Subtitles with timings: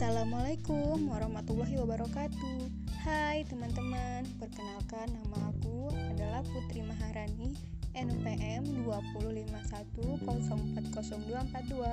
[0.00, 2.72] Assalamualaikum warahmatullahi wabarakatuh.
[3.04, 7.52] Hai teman-teman, perkenalkan nama aku adalah Putri Maharani
[7.92, 8.80] NUPM
[10.24, 11.84] 251040242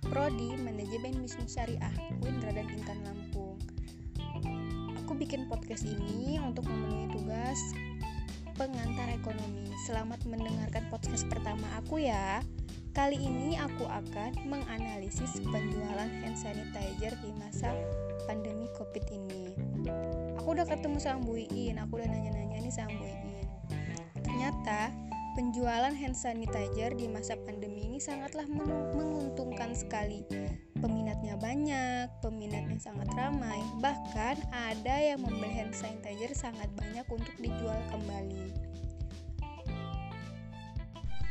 [0.00, 1.92] Prodi Manajemen Bisnis Syariah
[2.24, 3.60] Windra dan Intan Lampung.
[5.04, 7.60] Aku bikin podcast ini untuk memenuhi tugas
[8.56, 9.68] pengantar ekonomi.
[9.84, 12.40] Selamat mendengarkan podcast pertama aku ya
[12.92, 17.72] Kali ini aku akan menganalisis penjualan hand sanitizer di masa
[18.28, 19.56] pandemi covid ini.
[20.36, 23.48] Aku udah ketemu sama Bu Iin, aku udah nanya-nanya nih sama Bu Iin
[24.20, 24.92] Ternyata
[25.32, 28.44] penjualan hand sanitizer di masa pandemi ini sangatlah
[28.92, 30.28] menguntungkan sekali.
[30.76, 37.80] Peminatnya banyak, peminatnya sangat ramai Bahkan ada yang membeli hand sanitizer sangat banyak untuk dijual
[37.88, 38.71] kembali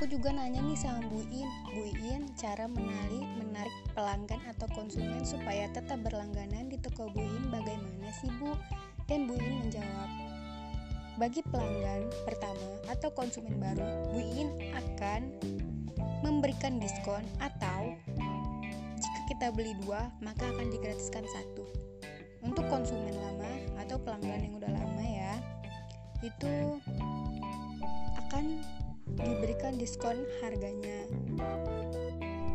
[0.01, 1.45] aku juga nanya nih sama Bu In
[1.77, 7.53] Bu In cara menali, menarik pelanggan atau konsumen supaya tetap berlangganan di toko Bu In
[7.53, 8.57] bagaimana sih Bu?
[9.05, 10.09] Dan Bu In menjawab
[11.21, 15.37] bagi pelanggan pertama atau konsumen baru Bu In akan
[16.25, 17.93] memberikan diskon atau
[18.97, 21.69] jika kita beli dua maka akan digratiskan satu
[22.41, 23.53] untuk konsumen lama
[23.85, 25.37] atau pelanggan yang udah lama ya
[26.25, 26.81] itu
[28.17, 28.65] akan
[29.19, 31.07] diberikan diskon harganya.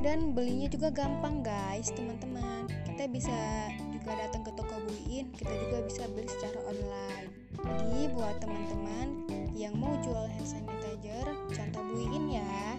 [0.00, 2.70] Dan belinya juga gampang guys teman-teman.
[2.86, 3.68] Kita bisa
[4.06, 7.26] juga datang ke toko buin kita juga bisa beli secara online.
[7.58, 9.08] Jadi buat teman-teman
[9.50, 12.78] yang mau jual hand sanitizer contoh buin ya.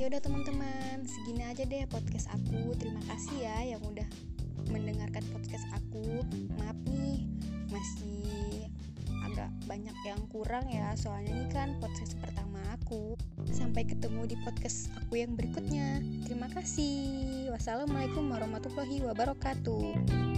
[0.00, 2.72] Ya udah teman-teman segini aja deh podcast aku.
[2.80, 4.08] Terima kasih ya yang udah
[9.66, 13.18] banyak yang kurang ya soalnya ini kan podcast pertama aku.
[13.50, 16.00] Sampai ketemu di podcast aku yang berikutnya.
[16.24, 17.50] Terima kasih.
[17.52, 20.37] Wassalamualaikum warahmatullahi wabarakatuh